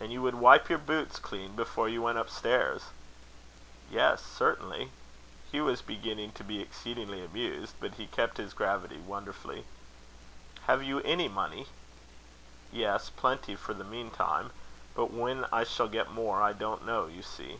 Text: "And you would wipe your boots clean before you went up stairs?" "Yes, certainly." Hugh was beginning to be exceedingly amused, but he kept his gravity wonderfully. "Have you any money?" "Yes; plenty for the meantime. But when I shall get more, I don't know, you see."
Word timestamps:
"And 0.00 0.10
you 0.10 0.22
would 0.22 0.36
wipe 0.36 0.70
your 0.70 0.78
boots 0.78 1.18
clean 1.18 1.54
before 1.54 1.86
you 1.86 2.00
went 2.00 2.16
up 2.16 2.30
stairs?" 2.30 2.84
"Yes, 3.90 4.24
certainly." 4.24 4.90
Hugh 5.52 5.66
was 5.66 5.82
beginning 5.82 6.32
to 6.32 6.42
be 6.42 6.62
exceedingly 6.62 7.22
amused, 7.22 7.74
but 7.78 7.96
he 7.96 8.06
kept 8.06 8.38
his 8.38 8.54
gravity 8.54 8.96
wonderfully. 8.96 9.66
"Have 10.66 10.82
you 10.82 11.00
any 11.00 11.28
money?" 11.28 11.66
"Yes; 12.72 13.10
plenty 13.10 13.54
for 13.54 13.74
the 13.74 13.84
meantime. 13.84 14.50
But 14.94 15.10
when 15.10 15.44
I 15.52 15.64
shall 15.64 15.88
get 15.88 16.10
more, 16.10 16.40
I 16.40 16.54
don't 16.54 16.86
know, 16.86 17.04
you 17.06 17.22
see." 17.22 17.58